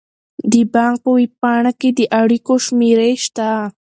د 0.51 0.53
بانک 0.73 0.97
په 1.03 1.09
ویب 1.17 1.31
پاڼه 1.41 1.71
کې 1.79 1.89
د 1.97 2.01
اړیکو 2.21 2.53
شمیرې 2.65 3.11
شته. 3.25 3.49